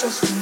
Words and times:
just 0.00 0.39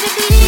Get 0.00 0.39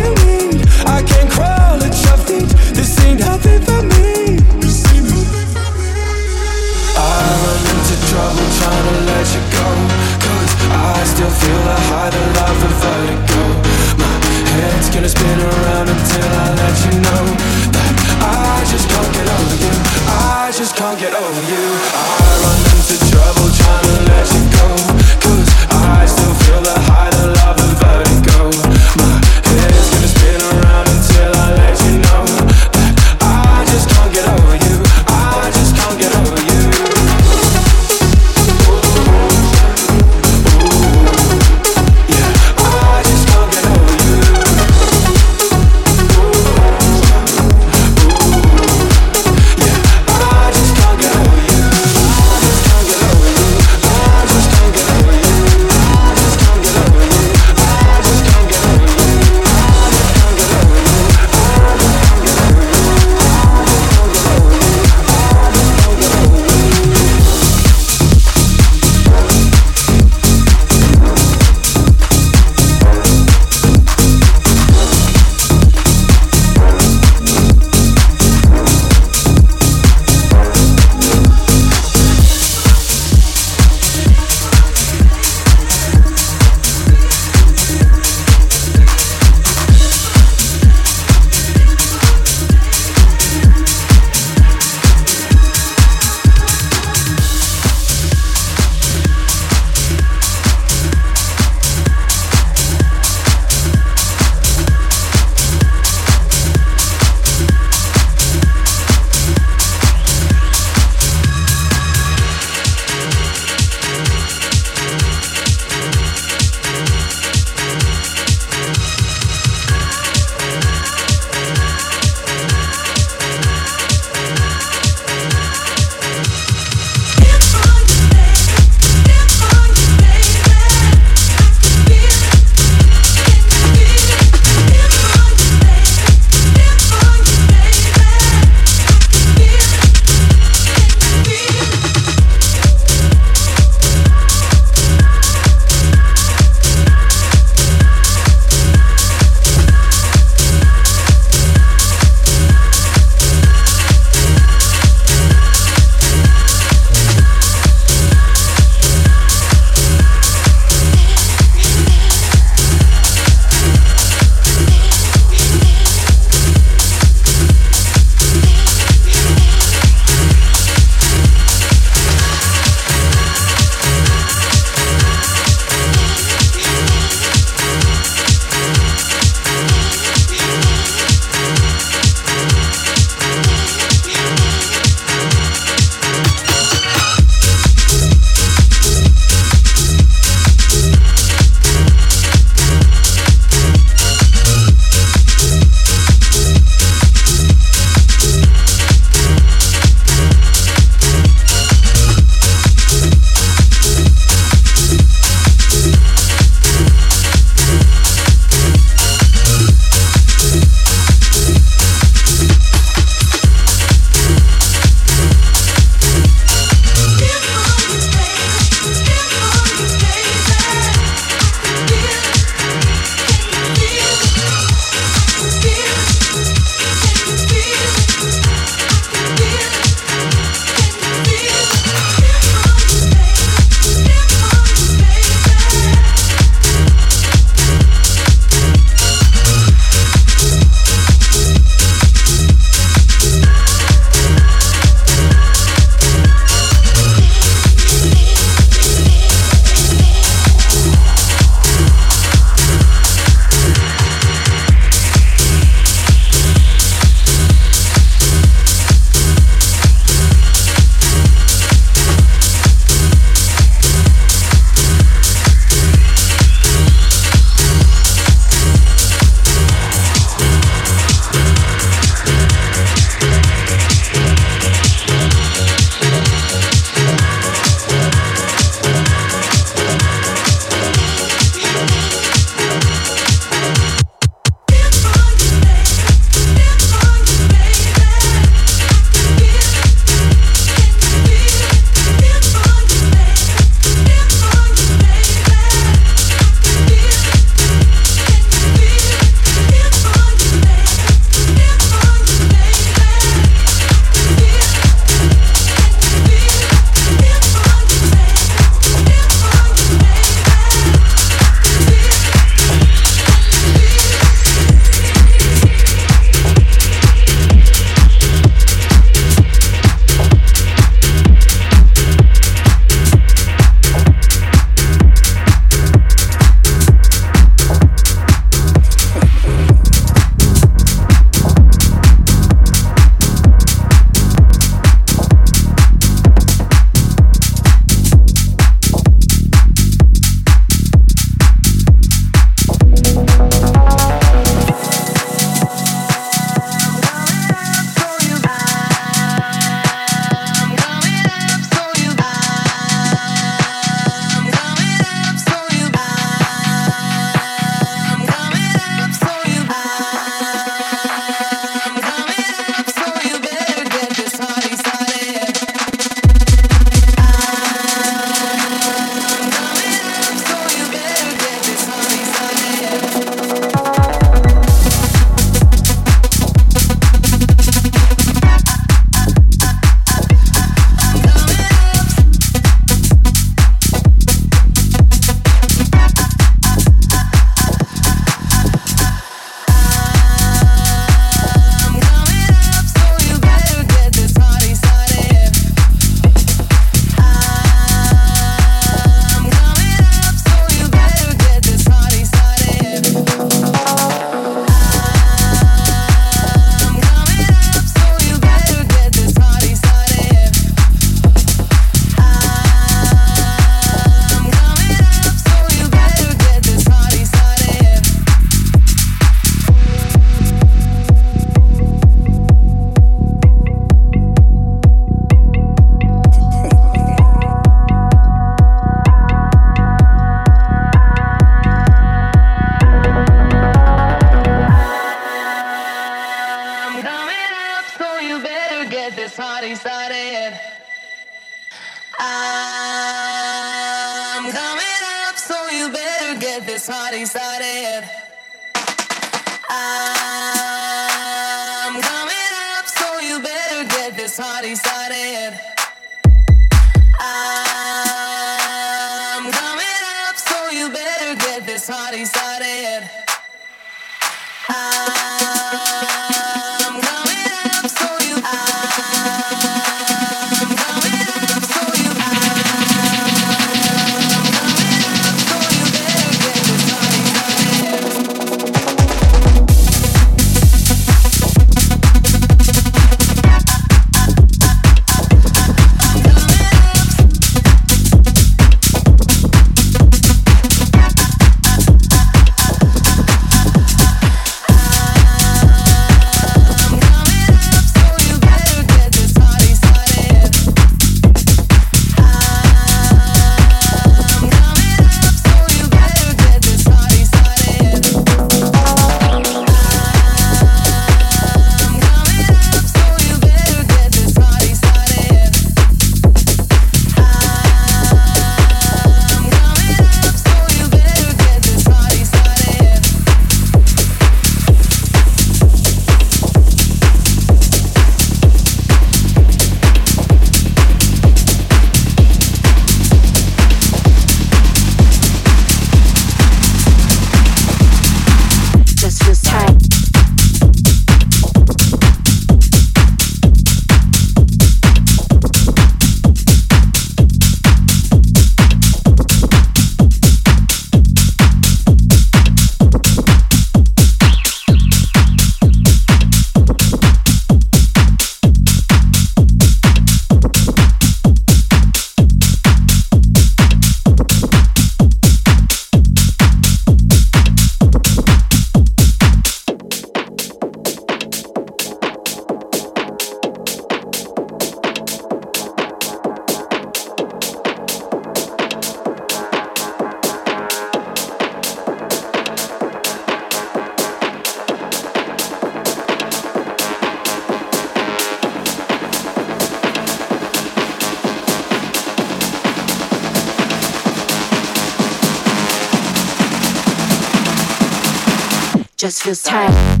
just 599.01 599.23
feels 599.23 599.41
tight. 599.41 600.00